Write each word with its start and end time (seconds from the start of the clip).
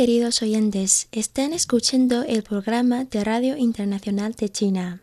Queridos 0.00 0.40
oyentes, 0.40 1.08
están 1.12 1.52
escuchando 1.52 2.22
el 2.22 2.42
programa 2.42 3.04
de 3.04 3.22
Radio 3.22 3.58
Internacional 3.58 4.32
de 4.32 4.48
China. 4.48 5.02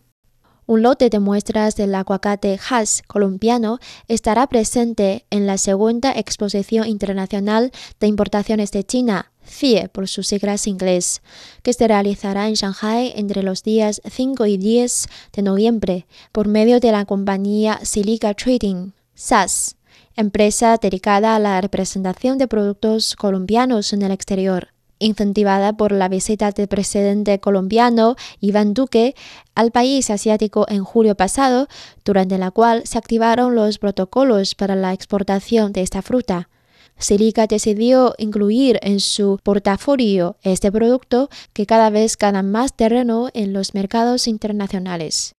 Un 0.65 0.81
lote 0.81 1.11
de 1.11 1.19
muestras 1.19 1.75
del 1.75 1.93
aguacate 1.93 2.59
Hass 2.67 3.03
colombiano 3.05 3.77
estará 4.07 4.47
presente 4.47 5.27
en 5.29 5.45
la 5.45 5.59
segunda 5.59 6.13
exposición 6.13 6.87
internacional 6.87 7.71
de 7.99 8.07
importaciones 8.07 8.71
de 8.71 8.83
China, 8.85 9.31
CIE 9.45 9.87
por 9.87 10.07
sus 10.07 10.25
siglas 10.25 10.65
inglés, 10.65 11.21
que 11.61 11.73
se 11.73 11.87
realizará 11.87 12.47
en 12.47 12.55
Shanghai 12.55 13.13
entre 13.15 13.43
los 13.43 13.61
días 13.61 14.01
5 14.03 14.47
y 14.47 14.57
10 14.57 15.09
de 15.33 15.41
noviembre 15.43 16.07
por 16.31 16.47
medio 16.47 16.79
de 16.79 16.91
la 16.91 17.05
compañía 17.05 17.79
Silica 17.83 18.33
Trading, 18.33 18.93
SAS 19.13 19.75
empresa 20.15 20.77
dedicada 20.81 21.35
a 21.35 21.39
la 21.39 21.61
representación 21.61 22.39
de 22.39 22.47
productos 22.47 23.15
colombianos 23.15 23.93
en 23.93 24.01
el 24.01 24.11
exterior. 24.11 24.69
Incentivada 24.99 25.73
por 25.73 25.91
la 25.91 26.09
visita 26.09 26.51
del 26.51 26.67
presidente 26.67 27.39
colombiano 27.39 28.15
Iván 28.39 28.73
Duque 28.73 29.15
al 29.53 29.71
país 29.71 30.09
asiático 30.09 30.65
en 30.69 30.83
julio 30.83 31.15
pasado, 31.15 31.67
durante 32.03 32.37
la 32.37 32.51
cual 32.51 32.81
se 32.85 32.97
activaron 32.97 33.53
los 33.53 33.77
protocolos 33.77 34.55
para 34.55 34.75
la 34.75 34.93
exportación 34.93 35.71
de 35.71 35.81
esta 35.81 36.01
fruta. 36.01 36.49
Silica 36.97 37.45
decidió 37.45 38.15
incluir 38.17 38.79
en 38.81 38.99
su 38.99 39.39
portafolio 39.43 40.37
este 40.41 40.71
producto 40.71 41.29
que 41.53 41.67
cada 41.67 41.91
vez 41.91 42.17
gana 42.17 42.41
más 42.41 42.75
terreno 42.75 43.29
en 43.33 43.53
los 43.53 43.75
mercados 43.75 44.27
internacionales 44.27 45.35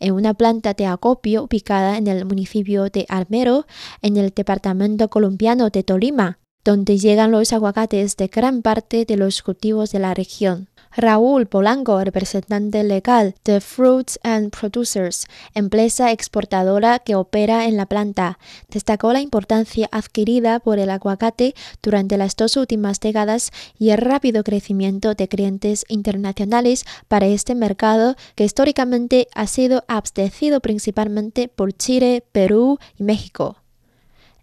en 0.00 0.12
una 0.12 0.34
planta 0.34 0.74
de 0.74 0.86
acopio 0.86 1.44
ubicada 1.44 1.98
en 1.98 2.06
el 2.06 2.24
municipio 2.24 2.84
de 2.84 3.04
Almero, 3.08 3.66
en 4.02 4.16
el 4.16 4.30
departamento 4.30 5.08
colombiano 5.08 5.70
de 5.70 5.82
Tolima, 5.82 6.38
donde 6.64 6.98
llegan 6.98 7.30
los 7.30 7.52
aguacates 7.52 8.16
de 8.16 8.28
gran 8.28 8.62
parte 8.62 9.04
de 9.04 9.16
los 9.16 9.42
cultivos 9.42 9.90
de 9.92 9.98
la 9.98 10.14
región. 10.14 10.68
Raúl 10.96 11.46
Polanco, 11.46 12.02
representante 12.02 12.82
legal 12.82 13.34
de 13.44 13.60
Fruits 13.60 14.18
and 14.22 14.50
Producers, 14.50 15.26
empresa 15.54 16.12
exportadora 16.12 16.98
que 16.98 17.14
opera 17.14 17.66
en 17.66 17.76
la 17.76 17.86
planta, 17.86 18.38
destacó 18.68 19.12
la 19.12 19.20
importancia 19.20 19.88
adquirida 19.92 20.60
por 20.60 20.78
el 20.78 20.90
aguacate 20.90 21.54
durante 21.82 22.16
las 22.16 22.36
dos 22.36 22.56
últimas 22.56 23.00
décadas 23.00 23.50
y 23.78 23.90
el 23.90 23.98
rápido 23.98 24.42
crecimiento 24.42 25.14
de 25.14 25.28
clientes 25.28 25.84
internacionales 25.88 26.84
para 27.06 27.26
este 27.26 27.54
mercado 27.54 28.16
que 28.34 28.44
históricamente 28.44 29.28
ha 29.34 29.46
sido 29.46 29.84
abastecido 29.88 30.60
principalmente 30.60 31.48
por 31.48 31.72
Chile, 31.72 32.24
Perú 32.32 32.78
y 32.96 33.04
México. 33.04 33.57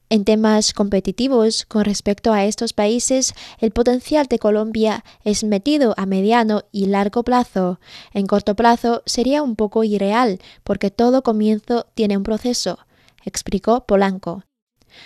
En 0.08 0.24
temas 0.24 0.74
competitivos 0.74 1.66
con 1.66 1.84
respecto 1.84 2.32
a 2.32 2.46
estos 2.46 2.74
países, 2.74 3.34
el 3.60 3.72
potencial 3.72 4.28
de 4.28 4.38
Colombia 4.38 5.04
es 5.24 5.44
metido 5.44 5.96
a 5.98 6.06
mediano 6.06 6.64
y 6.72 6.86
largo 6.86 7.24
plazo. 7.24 7.80
En 8.14 8.28
corto 8.28 8.56
plazo 8.56 9.02
sería 9.08 9.42
un 9.42 9.56
poco 9.56 9.84
irreal, 9.84 10.40
porque 10.64 10.92
todo 10.92 11.24
comienzo 11.24 11.88
tiene 11.96 12.18
un 12.18 12.24
proceso, 12.24 12.78
explicó 13.26 13.88
Polanco. 13.88 14.44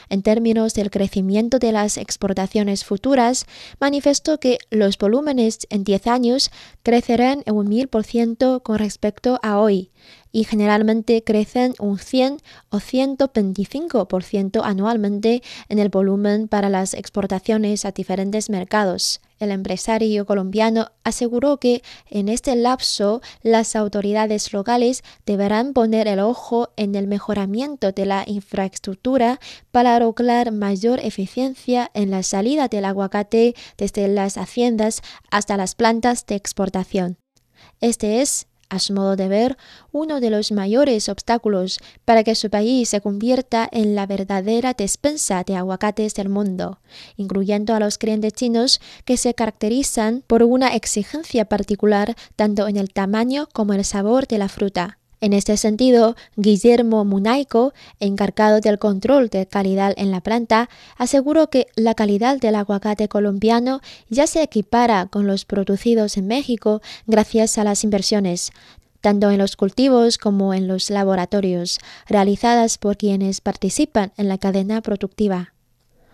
En 0.09 0.21
términos 0.21 0.73
del 0.73 0.91
crecimiento 0.91 1.59
de 1.59 1.71
las 1.71 1.97
exportaciones 1.97 2.83
futuras, 2.83 3.45
manifestó 3.79 4.39
que 4.39 4.57
los 4.69 4.97
volúmenes 4.97 5.59
en 5.69 5.83
10 5.83 6.07
años 6.07 6.51
crecerán 6.83 7.43
en 7.45 7.55
un 7.55 7.67
1000% 7.67 8.61
con 8.61 8.79
respecto 8.79 9.39
a 9.41 9.59
hoy, 9.59 9.91
y 10.31 10.43
generalmente 10.43 11.23
crecen 11.23 11.73
un 11.79 11.97
100 11.99 12.37
o 12.69 12.77
125% 12.77 14.61
anualmente 14.63 15.41
en 15.69 15.79
el 15.79 15.89
volumen 15.89 16.47
para 16.47 16.69
las 16.69 16.93
exportaciones 16.93 17.85
a 17.85 17.91
diferentes 17.91 18.49
mercados. 18.49 19.21
El 19.39 19.51
empresario 19.51 20.25
colombiano 20.25 20.91
aseguró 21.03 21.57
que 21.57 21.81
en 22.09 22.27
este 22.27 22.55
lapso 22.57 23.21
las 23.41 23.75
autoridades 23.75 24.51
locales 24.51 25.01
deberán 25.25 25.73
poner 25.73 26.07
el 26.07 26.19
ojo 26.19 26.69
en 26.75 26.93
el 26.95 27.07
mejoramiento 27.07 27.93
de 27.93 28.05
la 28.05 28.23
infraestructura 28.27 29.39
para 29.71 29.97
lograr 29.99 30.51
mayor 30.51 30.99
eficiencia 30.99 31.89
en 31.93 32.11
la 32.11 32.23
salida 32.23 32.67
del 32.67 32.83
aguacate 32.85 33.55
desde 33.77 34.09
las 34.09 34.37
haciendas 34.37 35.01
hasta 35.31 35.55
las 35.55 35.73
plantas 35.73 36.25
de 36.25 36.35
exportación. 36.35 37.17
Este 37.79 38.21
es 38.21 38.47
a 38.69 38.79
su 38.79 38.93
modo 38.93 39.15
de 39.15 39.27
ver, 39.27 39.57
uno 39.91 40.19
de 40.19 40.29
los 40.29 40.51
mayores 40.51 41.09
obstáculos 41.09 41.79
para 42.05 42.23
que 42.23 42.35
su 42.35 42.49
país 42.49 42.89
se 42.89 43.01
convierta 43.01 43.67
en 43.71 43.95
la 43.95 44.05
verdadera 44.05 44.73
despensa 44.73 45.43
de 45.43 45.55
aguacates 45.55 46.13
del 46.13 46.29
mundo, 46.29 46.79
incluyendo 47.17 47.73
a 47.73 47.79
los 47.79 47.97
clientes 47.97 48.33
chinos 48.33 48.79
que 49.05 49.17
se 49.17 49.33
caracterizan 49.33 50.23
por 50.27 50.43
una 50.43 50.75
exigencia 50.75 51.45
particular 51.45 52.15
tanto 52.35 52.67
en 52.67 52.77
el 52.77 52.93
tamaño 52.93 53.49
como 53.53 53.73
el 53.73 53.83
sabor 53.83 54.27
de 54.27 54.37
la 54.37 54.49
fruta. 54.49 54.98
En 55.21 55.33
este 55.33 55.57
sentido, 55.57 56.15
Guillermo 56.37 57.03
Munaico, 57.03 57.73
encargado 57.99 58.61
del 58.61 58.79
control 58.79 59.27
de 59.27 59.47
calidad 59.47 59.93
en 59.97 60.11
la 60.11 60.21
planta, 60.21 60.69
aseguró 60.97 61.49
que 61.49 61.67
la 61.75 61.93
calidad 61.93 62.37
del 62.37 62.55
aguacate 62.55 63.09
colombiano 63.09 63.81
ya 64.09 64.27
se 64.27 64.41
equipara 64.41 65.07
con 65.07 65.27
los 65.27 65.43
producidos 65.43 66.15
en 66.15 66.27
México 66.27 66.81
gracias 67.05 67.57
a 67.57 67.65
las 67.65 67.83
inversiones, 67.83 68.51
tanto 69.01 69.29
en 69.29 69.39
los 69.39 69.57
cultivos 69.57 70.17
como 70.17 70.53
en 70.53 70.69
los 70.69 70.89
laboratorios, 70.89 71.79
realizadas 72.07 72.77
por 72.77 72.95
quienes 72.95 73.41
participan 73.41 74.13
en 74.15 74.29
la 74.29 74.37
cadena 74.37 74.81
productiva. 74.81 75.53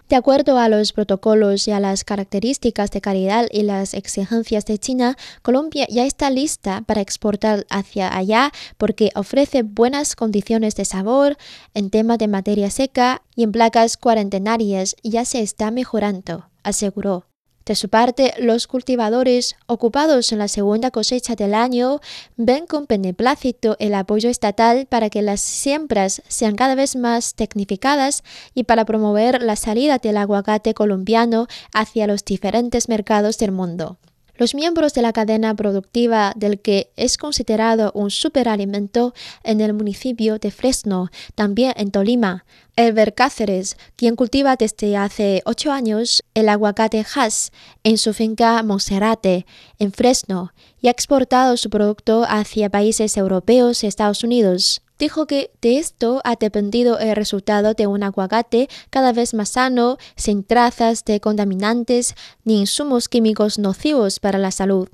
De 0.08 0.16
acuerdo 0.16 0.60
a 0.60 0.70
los 0.70 0.94
protocolos 0.94 1.68
y 1.68 1.72
a 1.72 1.80
las 1.80 2.04
características 2.04 2.92
de 2.92 3.02
calidad 3.02 3.48
y 3.52 3.64
las 3.64 3.96
exigencias 3.96 4.64
de 4.66 4.78
China, 4.78 5.18
Colombia 5.42 5.88
ya 5.90 6.06
está 6.06 6.30
lista 6.30 6.84
para 6.86 7.02
exportar 7.02 7.66
hacia 7.72 8.16
allá 8.16 8.52
porque 8.78 9.10
ofrece 9.16 9.64
buenas 9.64 10.16
condiciones 10.16 10.76
de 10.76 10.86
sabor 10.86 11.38
en 11.74 11.90
tema 11.90 12.18
de 12.18 12.28
materia 12.28 12.70
seca 12.70 13.24
y 13.36 13.44
en 13.44 13.52
placas 13.52 13.98
cuarentenarias 13.98 14.96
ya 15.02 15.26
se 15.26 15.42
está 15.42 15.72
mejorando, 15.72 16.50
aseguró. 16.62 17.26
De 17.66 17.74
su 17.74 17.90
parte, 17.90 18.36
los 18.38 18.68
cultivadores 18.68 19.56
ocupados 19.66 20.32
en 20.32 20.38
la 20.38 20.48
segunda 20.48 20.92
cosecha 20.92 21.34
del 21.36 21.56
año 21.56 22.00
ven 22.38 22.68
con 22.68 22.86
beneplácito 22.86 23.76
el 23.80 23.96
apoyo 23.96 24.30
estatal 24.30 24.86
para 24.86 25.10
que 25.10 25.24
las 25.24 25.42
siembras 25.42 26.22
sean 26.28 26.56
cada 26.56 26.76
vez 26.76 26.96
más 26.96 27.34
tecnificadas 27.34 28.24
y 28.54 28.66
para 28.66 28.86
promover 28.86 29.42
la 29.42 29.56
salida 29.56 29.98
del 29.98 30.18
aguacate 30.18 30.76
colombiano 30.76 31.48
hacia 31.74 32.06
los 32.06 32.24
diferentes 32.24 32.88
mercados 32.88 33.40
del 33.40 33.52
mundo. 33.52 33.98
Los 34.38 34.54
miembros 34.54 34.94
de 34.94 35.02
la 35.02 35.14
cadena 35.14 35.56
productiva 35.56 36.34
del 36.36 36.60
que 36.60 36.92
es 36.98 37.18
considerado 37.18 37.92
un 37.94 38.12
superalimento 38.12 39.14
en 39.44 39.62
el 39.62 39.74
municipio 39.74 40.40
de 40.40 40.52
Fresno, 40.52 41.10
también 41.36 41.74
en 41.78 41.90
Tolima, 41.90 42.44
Elber 42.76 43.14
Cáceres, 43.14 43.78
quien 43.96 44.18
cultiva 44.18 44.58
desde 44.58 44.98
hace 44.98 45.42
ocho 45.46 45.72
años 45.72 46.22
el 46.34 46.50
aguacate 46.50 47.06
Hass 47.16 47.52
en 47.86 47.98
su 47.98 48.14
finca 48.14 48.62
Monserrate, 48.62 49.46
en 49.80 49.94
Fresno, 49.94 50.52
y 50.82 50.90
ha 50.90 50.92
exportado 50.92 51.56
su 51.56 51.70
producto 51.70 52.26
hacia 52.28 52.70
países 52.70 53.16
europeos 53.16 53.84
y 53.84 53.88
Estados 53.88 54.26
Unidos 54.26 54.82
dijo 55.00 55.28
que 55.28 55.52
de 55.62 55.78
esto 55.78 56.22
ha 56.24 56.36
dependido 56.36 57.00
el 57.00 57.16
resultado 57.16 57.74
de 57.74 57.88
un 57.88 58.04
aguacate 58.04 58.70
cada 58.90 59.14
vez 59.14 59.34
más 59.34 59.50
sano, 59.50 59.98
sin 60.16 60.44
trazas 60.44 61.06
de 61.06 61.20
contaminantes 61.20 62.16
ni 62.44 62.60
insumos 62.60 63.10
químicos 63.10 63.60
nocivos 63.60 64.20
para 64.20 64.38
la 64.38 64.52
salud. 64.52 64.90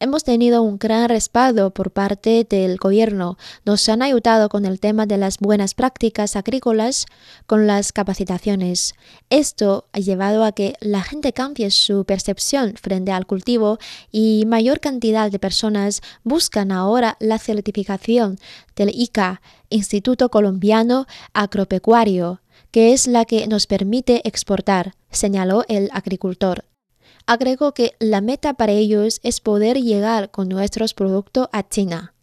Hemos 0.00 0.24
tenido 0.24 0.62
un 0.62 0.78
gran 0.78 1.08
respaldo 1.08 1.70
por 1.70 1.90
parte 1.90 2.46
del 2.48 2.76
gobierno. 2.76 3.38
Nos 3.64 3.88
han 3.88 4.02
ayudado 4.02 4.48
con 4.48 4.64
el 4.64 4.80
tema 4.80 5.06
de 5.06 5.16
las 5.16 5.38
buenas 5.38 5.74
prácticas 5.74 6.36
agrícolas, 6.36 7.06
con 7.46 7.66
las 7.66 7.92
capacitaciones. 7.92 8.94
Esto 9.30 9.86
ha 9.92 9.98
llevado 9.98 10.44
a 10.44 10.52
que 10.52 10.74
la 10.80 11.02
gente 11.02 11.32
cambie 11.32 11.70
su 11.70 12.04
percepción 12.04 12.74
frente 12.80 13.12
al 13.12 13.26
cultivo 13.26 13.78
y 14.12 14.44
mayor 14.46 14.80
cantidad 14.80 15.30
de 15.30 15.38
personas 15.38 16.02
buscan 16.24 16.72
ahora 16.72 17.16
la 17.20 17.38
certificación 17.38 18.38
del 18.76 18.90
ICA, 18.94 19.40
Instituto 19.70 20.30
Colombiano 20.30 21.06
Agropecuario 21.32 22.40
que 22.70 22.92
es 22.92 23.06
la 23.06 23.24
que 23.24 23.46
nos 23.46 23.66
permite 23.66 24.20
exportar, 24.28 24.94
señaló 25.10 25.64
el 25.68 25.88
agricultor. 25.92 26.64
Agregó 27.28 27.74
que 27.74 27.92
la 27.98 28.22
meta 28.22 28.54
para 28.54 28.72
ellos 28.72 29.20
es 29.22 29.40
poder 29.40 29.76
llegar 29.76 30.30
con 30.30 30.48
nuestros 30.48 30.94
productos 30.94 31.46
a 31.52 31.68
China. 31.68 32.14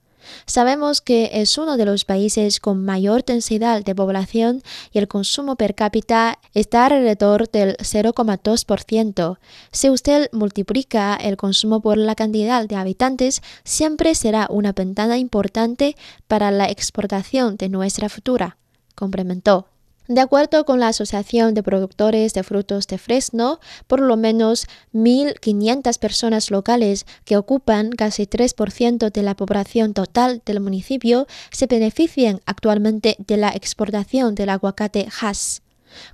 Sabemos 0.47 0.99
que 0.99 1.29
es 1.31 1.59
uno 1.59 1.77
de 1.77 1.85
los 1.85 2.05
países 2.05 2.59
con 2.59 2.83
mayor 2.83 3.23
densidad 3.23 3.83
de 3.83 3.93
población 3.93 4.63
y 4.91 4.97
el 4.97 5.07
consumo 5.07 5.57
per 5.57 5.75
cápita 5.75 6.39
está 6.55 6.87
alrededor 6.87 7.51
del 7.51 7.77
0,2%. 7.77 9.37
Si 9.71 9.91
usted 9.91 10.27
multiplica 10.31 11.15
el 11.15 11.37
consumo 11.37 11.81
por 11.81 11.99
la 11.99 12.15
cantidad 12.15 12.67
de 12.67 12.75
habitantes, 12.75 13.43
siempre 13.63 14.15
será 14.15 14.47
una 14.49 14.73
ventana 14.73 15.19
importante 15.19 15.95
para 16.27 16.49
la 16.49 16.65
exportación 16.65 17.57
de 17.57 17.69
nuestra 17.69 18.09
futura, 18.09 18.57
complementó. 18.95 19.67
De 20.07 20.21
acuerdo 20.21 20.65
con 20.65 20.79
la 20.79 20.89
Asociación 20.89 21.55
de 21.55 21.63
Productores 21.63 22.33
de 22.35 22.43
Frutos 22.43 22.85
de 22.85 22.99
Fresno, 22.99 23.59
por 23.87 23.99
lo 23.99 24.17
menos 24.17 24.67
1.500 24.93 25.97
personas 25.97 26.51
locales 26.51 27.07
que 27.23 27.37
ocupan 27.37 27.89
casi 27.89 28.27
3% 28.27 29.11
de 29.11 29.23
la 29.23 29.35
población 29.35 29.95
total 29.95 30.43
del 30.45 30.59
municipio 30.59 31.25
se 31.51 31.65
benefician 31.65 32.39
actualmente 32.45 33.15
de 33.17 33.37
la 33.37 33.49
exportación 33.49 34.35
del 34.35 34.49
aguacate 34.49 35.07
Hass. 35.19 35.64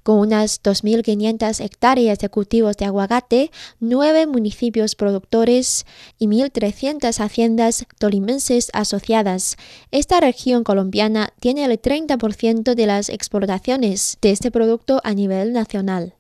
Con 0.04 0.20
unas 0.20 0.62
2.500 0.64 1.64
hectáreas 1.64 2.20
de 2.20 2.30
cultivos 2.30 2.78
de 2.78 2.86
aguacate, 2.86 3.52
nueve 3.80 4.28
municipios 4.28 4.96
productores 4.96 5.86
y 6.18 6.28
1.300 6.28 7.20
haciendas 7.20 7.86
tolimenses 8.00 8.70
asociadas, 8.74 9.58
esta 9.92 10.20
región 10.20 10.64
colombiana 10.64 11.34
tiene 11.40 11.66
el 11.66 11.82
30% 11.82 12.76
de 12.76 12.86
las 12.86 13.10
exportaciones 13.10 14.18
de 14.22 14.32
este 14.32 14.52
producto 14.52 15.02
a 15.04 15.14
nivel 15.14 15.54
nacional. 15.54 16.16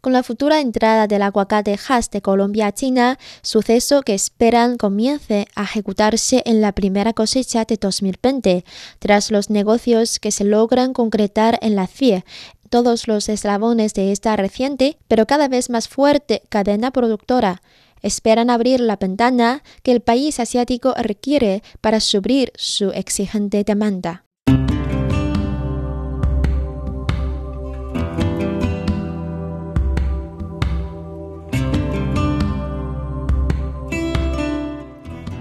Con 0.00 0.12
la 0.12 0.22
futura 0.22 0.60
entrada 0.60 1.06
del 1.06 1.22
aguacate 1.22 1.78
Hass 1.88 2.10
de 2.10 2.22
Colombia 2.22 2.68
a 2.68 2.72
China, 2.72 3.18
suceso 3.42 4.02
que 4.02 4.14
esperan 4.14 4.76
comience 4.76 5.46
a 5.54 5.64
ejecutarse 5.64 6.42
en 6.46 6.60
la 6.60 6.72
primera 6.72 7.12
cosecha 7.12 7.64
de 7.64 7.76
2020, 7.76 8.64
tras 8.98 9.30
los 9.30 9.50
negocios 9.50 10.18
que 10.18 10.30
se 10.30 10.44
logran 10.44 10.92
concretar 10.92 11.58
en 11.62 11.76
la 11.76 11.86
CIE, 11.86 12.24
todos 12.70 13.08
los 13.08 13.28
eslabones 13.28 13.92
de 13.92 14.12
esta 14.12 14.34
reciente, 14.36 14.96
pero 15.08 15.26
cada 15.26 15.48
vez 15.48 15.68
más 15.68 15.88
fuerte 15.88 16.42
cadena 16.48 16.90
productora 16.90 17.60
esperan 18.00 18.48
abrir 18.48 18.80
la 18.80 18.96
ventana 18.96 19.62
que 19.82 19.92
el 19.92 20.00
país 20.00 20.40
asiático 20.40 20.94
requiere 20.96 21.62
para 21.80 22.00
subir 22.00 22.52
su 22.56 22.90
exigente 22.92 23.62
demanda. 23.64 24.24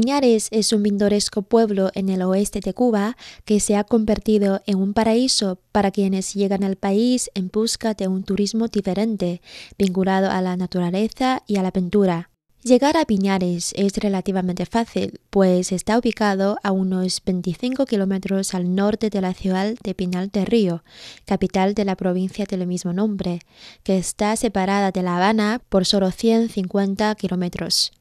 Piñares 0.00 0.46
es 0.52 0.72
un 0.72 0.84
pintoresco 0.84 1.42
pueblo 1.42 1.90
en 1.92 2.08
el 2.08 2.22
oeste 2.22 2.60
de 2.60 2.72
Cuba 2.72 3.16
que 3.44 3.58
se 3.58 3.74
ha 3.74 3.82
convertido 3.82 4.62
en 4.64 4.78
un 4.78 4.94
paraíso 4.94 5.58
para 5.72 5.90
quienes 5.90 6.34
llegan 6.34 6.62
al 6.62 6.76
país 6.76 7.32
en 7.34 7.48
busca 7.48 7.94
de 7.94 8.06
un 8.06 8.22
turismo 8.22 8.68
diferente, 8.68 9.42
vinculado 9.76 10.30
a 10.30 10.40
la 10.40 10.56
naturaleza 10.56 11.42
y 11.48 11.56
a 11.56 11.64
la 11.64 11.72
pintura. 11.72 12.30
Llegar 12.62 12.96
a 12.96 13.06
Piñares 13.06 13.72
es 13.76 13.96
relativamente 13.96 14.66
fácil, 14.66 15.18
pues 15.30 15.72
está 15.72 15.98
ubicado 15.98 16.58
a 16.62 16.70
unos 16.70 17.20
25 17.26 17.84
kilómetros 17.84 18.54
al 18.54 18.76
norte 18.76 19.10
de 19.10 19.20
la 19.20 19.34
ciudad 19.34 19.74
de 19.82 19.94
Pinal 19.96 20.28
de 20.28 20.44
Río, 20.44 20.84
capital 21.24 21.74
de 21.74 21.84
la 21.84 21.96
provincia 21.96 22.46
del 22.48 22.68
mismo 22.68 22.92
nombre, 22.92 23.40
que 23.82 23.98
está 23.98 24.36
separada 24.36 24.92
de 24.92 25.02
La 25.02 25.16
Habana 25.16 25.60
por 25.68 25.86
solo 25.86 26.12
150 26.12 27.12
kilómetros. 27.16 27.97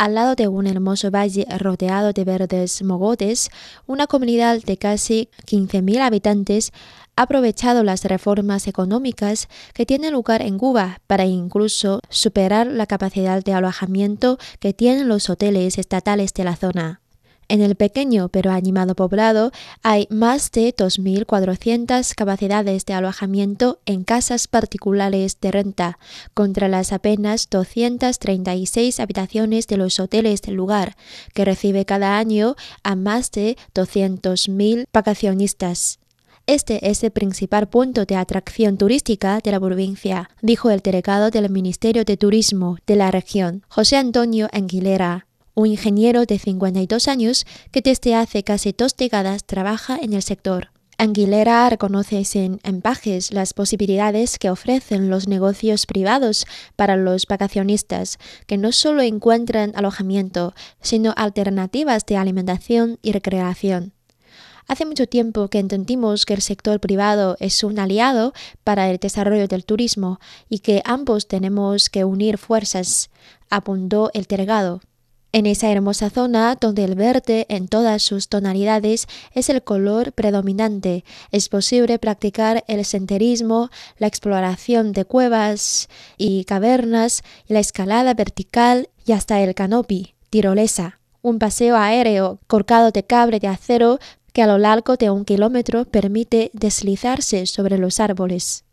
Al 0.00 0.14
lado 0.14 0.34
de 0.34 0.48
un 0.48 0.66
hermoso 0.66 1.10
valle 1.10 1.44
rodeado 1.58 2.14
de 2.14 2.24
verdes 2.24 2.82
mogotes, 2.82 3.50
una 3.86 4.06
comunidad 4.06 4.62
de 4.62 4.78
casi 4.78 5.28
15.000 5.44 6.00
habitantes 6.00 6.72
ha 7.16 7.24
aprovechado 7.24 7.84
las 7.84 8.06
reformas 8.06 8.66
económicas 8.66 9.50
que 9.74 9.84
tienen 9.84 10.14
lugar 10.14 10.40
en 10.40 10.56
Cuba 10.56 11.02
para 11.06 11.26
incluso 11.26 12.00
superar 12.08 12.66
la 12.66 12.86
capacidad 12.86 13.44
de 13.44 13.52
alojamiento 13.52 14.38
que 14.58 14.72
tienen 14.72 15.06
los 15.06 15.28
hoteles 15.28 15.76
estatales 15.76 16.32
de 16.32 16.44
la 16.44 16.56
zona. 16.56 17.02
En 17.50 17.62
el 17.62 17.74
pequeño 17.74 18.28
pero 18.28 18.52
animado 18.52 18.94
poblado 18.94 19.50
hay 19.82 20.06
más 20.08 20.52
de 20.52 20.72
2.400 20.72 22.14
capacidades 22.14 22.86
de 22.86 22.94
alojamiento 22.94 23.80
en 23.86 24.04
casas 24.04 24.46
particulares 24.46 25.36
de 25.40 25.50
renta, 25.50 25.98
contra 26.32 26.68
las 26.68 26.92
apenas 26.92 27.50
236 27.50 29.00
habitaciones 29.00 29.66
de 29.66 29.78
los 29.78 29.98
hoteles 29.98 30.42
del 30.42 30.54
lugar, 30.54 30.96
que 31.34 31.44
recibe 31.44 31.84
cada 31.84 32.18
año 32.18 32.54
a 32.84 32.94
más 32.94 33.32
de 33.32 33.56
200.000 33.74 34.84
vacacionistas. 34.92 35.98
Este 36.46 36.88
es 36.88 37.02
el 37.02 37.10
principal 37.10 37.68
punto 37.68 38.04
de 38.04 38.14
atracción 38.14 38.78
turística 38.78 39.40
de 39.42 39.50
la 39.50 39.58
provincia, 39.58 40.30
dijo 40.40 40.70
el 40.70 40.78
delegado 40.78 41.30
del 41.30 41.50
Ministerio 41.50 42.04
de 42.04 42.16
Turismo 42.16 42.78
de 42.86 42.94
la 42.94 43.10
región, 43.10 43.64
José 43.68 43.96
Antonio 43.96 44.48
Anguilera 44.52 45.26
un 45.54 45.66
ingeniero 45.66 46.24
de 46.24 46.38
52 46.38 47.08
años 47.08 47.46
que 47.70 47.80
desde 47.80 48.14
hace 48.14 48.42
casi 48.42 48.72
dos 48.72 48.96
décadas 48.96 49.44
trabaja 49.44 49.98
en 50.00 50.12
el 50.12 50.22
sector. 50.22 50.70
Anguilera 51.00 51.70
reconoce 51.70 52.26
sin 52.26 52.60
empajes 52.62 53.32
las 53.32 53.54
posibilidades 53.54 54.38
que 54.38 54.50
ofrecen 54.50 55.08
los 55.08 55.28
negocios 55.28 55.86
privados 55.86 56.44
para 56.76 56.96
los 56.96 57.24
vacacionistas, 57.26 58.18
que 58.46 58.58
no 58.58 58.70
solo 58.70 59.00
encuentran 59.00 59.72
alojamiento, 59.76 60.52
sino 60.82 61.14
alternativas 61.16 62.04
de 62.04 62.18
alimentación 62.18 62.98
y 63.00 63.12
recreación. 63.12 63.94
Hace 64.68 64.84
mucho 64.84 65.06
tiempo 65.06 65.48
que 65.48 65.58
entendimos 65.58 66.26
que 66.26 66.34
el 66.34 66.42
sector 66.42 66.78
privado 66.80 67.36
es 67.40 67.64
un 67.64 67.78
aliado 67.78 68.34
para 68.62 68.90
el 68.90 68.98
desarrollo 68.98 69.48
del 69.48 69.64
turismo 69.64 70.20
y 70.50 70.58
que 70.58 70.82
ambos 70.84 71.28
tenemos 71.28 71.88
que 71.88 72.04
unir 72.04 72.36
fuerzas, 72.36 73.08
apuntó 73.48 74.10
el 74.12 74.24
delegado. 74.24 74.82
En 75.32 75.46
esa 75.46 75.70
hermosa 75.70 76.10
zona 76.10 76.56
donde 76.60 76.82
el 76.82 76.96
verde 76.96 77.46
en 77.48 77.68
todas 77.68 78.02
sus 78.02 78.28
tonalidades 78.28 79.06
es 79.32 79.48
el 79.48 79.62
color 79.62 80.12
predominante, 80.12 81.04
es 81.30 81.48
posible 81.48 82.00
practicar 82.00 82.64
el 82.66 82.84
senderismo, 82.84 83.70
la 83.98 84.08
exploración 84.08 84.92
de 84.92 85.04
cuevas 85.04 85.88
y 86.18 86.44
cavernas, 86.44 87.22
la 87.46 87.60
escalada 87.60 88.12
vertical 88.14 88.88
y 89.06 89.12
hasta 89.12 89.40
el 89.40 89.54
canopy, 89.54 90.14
tirolesa, 90.30 90.98
un 91.22 91.38
paseo 91.38 91.76
aéreo 91.76 92.40
corcado 92.48 92.90
de 92.90 93.04
cable 93.04 93.38
de 93.38 93.46
acero 93.46 94.00
que 94.32 94.42
a 94.42 94.48
lo 94.48 94.58
largo 94.58 94.96
de 94.96 95.10
un 95.10 95.24
kilómetro 95.24 95.84
permite 95.84 96.50
deslizarse 96.54 97.46
sobre 97.46 97.78
los 97.78 98.00
árboles. 98.00 98.64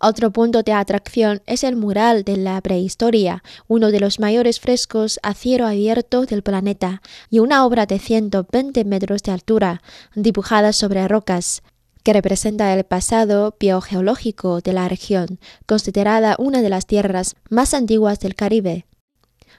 Otro 0.00 0.30
punto 0.30 0.62
de 0.62 0.72
atracción 0.72 1.42
es 1.46 1.64
el 1.64 1.76
mural 1.76 2.24
de 2.24 2.36
la 2.36 2.60
prehistoria, 2.60 3.42
uno 3.68 3.90
de 3.90 4.00
los 4.00 4.20
mayores 4.20 4.60
frescos 4.60 5.20
a 5.22 5.34
cielo 5.34 5.66
abierto 5.66 6.26
del 6.26 6.42
planeta, 6.42 7.02
y 7.30 7.38
una 7.38 7.64
obra 7.64 7.86
de 7.86 7.98
120 7.98 8.84
metros 8.84 9.22
de 9.22 9.32
altura, 9.32 9.82
dibujada 10.14 10.72
sobre 10.72 11.06
rocas, 11.08 11.62
que 12.02 12.12
representa 12.12 12.72
el 12.74 12.84
pasado 12.84 13.56
biogeológico 13.58 14.60
de 14.60 14.72
la 14.74 14.88
región, 14.88 15.40
considerada 15.66 16.36
una 16.38 16.60
de 16.60 16.68
las 16.68 16.86
tierras 16.86 17.34
más 17.48 17.72
antiguas 17.72 18.20
del 18.20 18.34
Caribe. 18.34 18.86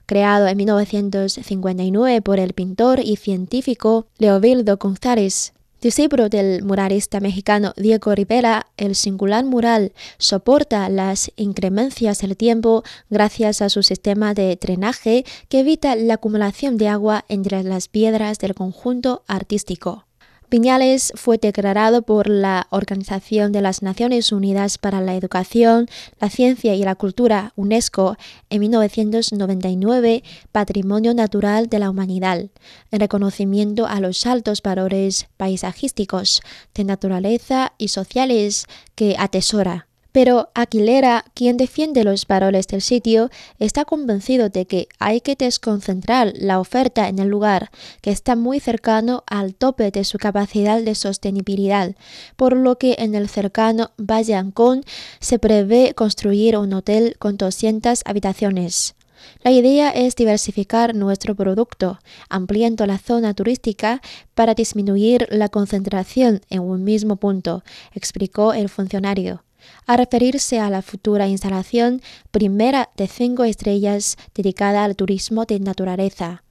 Creado 0.06 0.48
en 0.48 0.58
1959 0.58 2.22
por 2.22 2.39
el 2.39 2.54
pintor 2.54 3.00
y 3.00 3.15
científico 3.15 4.06
Leovildo 4.20 4.77
González, 4.77 5.54
Discípulo 5.82 6.29
del 6.29 6.63
muralista 6.63 7.20
mexicano 7.20 7.74
Diego 7.77 8.15
Rivera, 8.15 8.67
el 8.77 8.96
singular 8.96 9.46
mural 9.46 9.94
soporta 10.17 10.89
las 10.89 11.32
incremencias 11.36 12.20
del 12.20 12.38
tiempo 12.38 12.84
gracias 13.10 13.62
a 13.62 13.70
su 13.70 13.84
sistema 13.84 14.34
de 14.34 14.58
drenaje 14.60 15.25
que 15.48 15.60
evita 15.60 15.96
la 15.96 16.15
acumulación 16.15 16.77
de 16.77 16.88
agua 16.88 17.25
entre 17.29 17.63
las 17.63 17.88
piedras 17.88 18.39
del 18.39 18.55
conjunto 18.55 19.24
artístico. 19.27 20.04
Piñales 20.49 21.11
fue 21.15 21.37
declarado 21.37 22.03
por 22.03 22.29
la 22.29 22.67
Organización 22.69 23.51
de 23.51 23.61
las 23.61 23.81
Naciones 23.81 24.31
Unidas 24.31 24.77
para 24.77 25.01
la 25.01 25.15
Educación, 25.15 25.87
la 26.19 26.29
Ciencia 26.29 26.75
y 26.75 26.83
la 26.83 26.95
Cultura, 26.95 27.53
UNESCO, 27.55 28.15
en 28.49 28.59
1999 28.61 30.23
Patrimonio 30.51 31.13
Natural 31.13 31.67
de 31.67 31.79
la 31.79 31.89
Humanidad, 31.89 32.45
en 32.91 32.99
reconocimiento 32.99 33.87
a 33.87 33.99
los 33.99 34.25
altos 34.25 34.61
valores 34.61 35.27
paisajísticos, 35.37 36.41
de 36.75 36.83
naturaleza 36.83 37.73
y 37.77 37.87
sociales 37.87 38.67
que 38.93 39.15
atesora. 39.17 39.87
Pero 40.15 40.50
Aquilera, 40.53 41.25
quien 41.34 41.57
defiende 41.57 42.05
los 42.05 42.25
valores 42.25 42.67
del 42.67 42.81
sitio, 42.81 43.29
está 43.60 43.84
convencido 43.84 44.48
de 44.48 44.65
que 44.65 44.88
hay 44.98 45.19
que 45.19 45.36
desconcentrar 45.36 46.31
la 46.38 46.62
oferta 46.62 47.10
en 47.10 47.19
el 47.19 47.27
lugar, 47.27 47.69
que 48.00 48.12
está 48.12 48.38
muy 48.38 48.62
cercano 48.62 49.25
al 49.27 49.55
tope 49.55 49.91
de 49.91 50.05
su 50.05 50.17
capacidad 50.17 50.81
de 50.81 50.95
sostenibilidad, 50.95 51.95
por 52.38 52.55
lo 52.55 52.77
que 52.77 52.95
en 53.00 53.13
el 53.13 53.27
cercano 53.27 53.91
Valle 53.98 54.36
Ancón 54.36 54.86
se 55.19 55.38
prevé 55.38 55.93
construir 55.93 56.57
un 56.57 56.72
hotel 56.72 57.17
con 57.19 57.36
200 57.36 58.03
habitaciones. 58.05 58.95
La 59.43 59.51
idea 59.51 59.89
es 59.89 60.15
diversificar 60.15 60.95
nuestro 60.95 61.36
producto, 61.36 62.00
ampliando 62.29 62.86
la 62.86 63.00
zona 63.00 63.34
turística 63.34 64.01
para 64.34 64.53
disminuir 64.53 65.27
la 65.29 65.50
concentración 65.50 66.39
en 66.50 66.62
un 66.62 66.86
mismo 66.86 67.17
punto, 67.17 67.65
explicó 67.93 68.53
el 68.53 68.69
funcionario 68.69 69.41
a 69.86 69.98
referirse 69.98 70.60
a 70.60 70.69
la 70.69 70.81
futura 70.81 71.27
instalación 71.27 72.01
primera 72.31 72.89
de 72.98 73.07
cinco 73.07 73.43
estrellas 73.43 74.17
dedicada 74.34 74.84
al 74.84 74.95
turismo 74.95 75.45
de 75.45 75.60
naturaleza. 75.60 76.43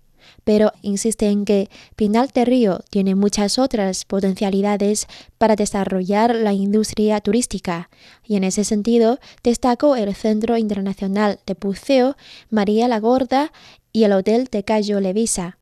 Pero 0.44 0.72
insiste 0.82 1.28
en 1.28 1.44
que 1.44 1.70
Pinal 1.96 2.28
de 2.34 2.44
Río 2.44 2.80
tiene 2.90 3.14
muchas 3.14 3.58
otras 3.58 4.04
potencialidades 4.04 5.06
para 5.38 5.56
desarrollar 5.56 6.34
la 6.34 6.52
industria 6.52 7.20
turística, 7.20 7.88
y 8.26 8.36
en 8.36 8.44
ese 8.44 8.64
sentido 8.64 9.18
destacó 9.42 9.96
el 9.96 10.14
Centro 10.14 10.56
Internacional 10.56 11.40
de 11.46 11.54
Buceo 11.54 12.16
María 12.50 12.88
la 12.88 13.00
Gorda 13.00 13.52
y 13.92 14.04
el 14.04 14.12
Hotel 14.12 14.48
de 14.50 14.64
Cayo 14.64 15.00
Levisa. 15.00 15.58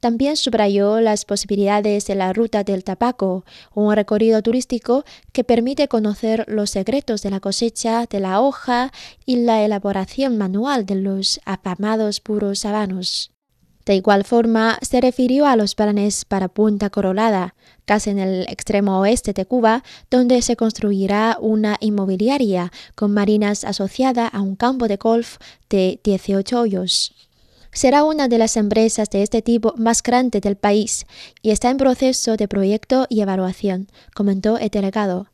También 0.00 0.36
subrayó 0.36 1.00
las 1.00 1.24
posibilidades 1.24 2.06
de 2.06 2.14
la 2.14 2.32
Ruta 2.32 2.62
del 2.62 2.84
Tabaco, 2.84 3.44
un 3.74 3.94
recorrido 3.94 4.42
turístico 4.42 5.04
que 5.32 5.44
permite 5.44 5.88
conocer 5.88 6.44
los 6.48 6.70
secretos 6.70 7.22
de 7.22 7.30
la 7.30 7.40
cosecha 7.40 8.06
de 8.08 8.20
la 8.20 8.40
hoja 8.40 8.92
y 9.26 9.36
la 9.36 9.64
elaboración 9.64 10.38
manual 10.38 10.86
de 10.86 10.96
los 10.96 11.40
afamados 11.44 12.20
puros 12.20 12.64
habanos. 12.64 13.32
De 13.86 13.94
igual 13.94 14.24
forma, 14.24 14.78
se 14.82 15.00
refirió 15.00 15.46
a 15.46 15.56
los 15.56 15.74
planes 15.74 16.26
para 16.26 16.48
Punta 16.48 16.90
Corolada, 16.90 17.54
casi 17.86 18.10
en 18.10 18.18
el 18.18 18.42
extremo 18.42 19.00
oeste 19.00 19.32
de 19.32 19.46
Cuba, 19.46 19.82
donde 20.10 20.42
se 20.42 20.56
construirá 20.56 21.38
una 21.40 21.78
inmobiliaria 21.80 22.70
con 22.94 23.14
marinas 23.14 23.64
asociada 23.64 24.28
a 24.28 24.42
un 24.42 24.56
campo 24.56 24.88
de 24.88 24.96
golf 24.96 25.38
de 25.70 25.98
18 26.04 26.60
hoyos 26.60 27.27
será 27.78 28.02
una 28.02 28.26
de 28.26 28.38
las 28.38 28.56
empresas 28.56 29.08
de 29.08 29.22
este 29.22 29.40
tipo 29.40 29.72
más 29.76 30.02
grandes 30.02 30.42
del 30.42 30.56
país 30.56 31.06
y 31.42 31.50
está 31.50 31.70
en 31.70 31.76
proceso 31.76 32.36
de 32.36 32.48
proyecto 32.48 33.06
y 33.08 33.20
evaluación, 33.20 33.86
comentó 34.16 34.58
el 34.58 34.68
delegado. 34.68 35.28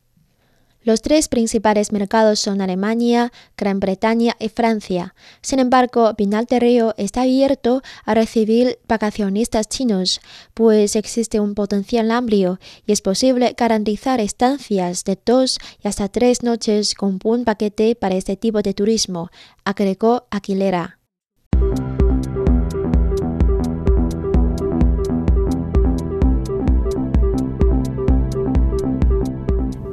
Los 0.83 1.01
tres 1.01 1.27
principales 1.27 1.91
mercados 1.91 2.39
son 2.39 2.61
Alemania, 2.61 3.31
Gran 3.57 3.79
Bretaña 3.79 4.35
y 4.37 4.49
Francia. 4.49 5.15
Sin 5.41 5.57
embargo, 5.57 6.13
Pinal 6.13 6.45
de 6.45 6.59
Río 6.59 6.93
está 6.97 7.23
abierto 7.23 7.81
a 8.03 8.13
recibir 8.13 8.77
vacacionistas 8.87 9.67
chinos, 9.67 10.21
pues 10.53 10.95
existe 10.95 11.39
un 11.39 11.55
potencial 11.55 12.11
amplio 12.11 12.59
y 12.85 12.91
es 12.91 13.01
posible 13.01 13.55
garantizar 13.57 14.19
estancias 14.19 15.03
de 15.03 15.17
dos 15.25 15.57
y 15.83 15.87
hasta 15.87 16.09
tres 16.09 16.43
noches 16.43 16.93
con 16.93 17.17
un 17.23 17.43
paquete 17.43 17.95
para 17.95 18.13
este 18.13 18.37
tipo 18.37 18.61
de 18.61 18.75
turismo, 18.75 19.31
agregó 19.63 20.27
Aquilera. 20.29 20.99